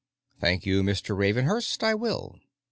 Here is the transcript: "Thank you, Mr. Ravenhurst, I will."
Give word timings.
"Thank 0.39 0.65
you, 0.65 0.81
Mr. 0.81 1.15
Ravenhurst, 1.15 1.83
I 1.83 1.93
will." 1.93 2.39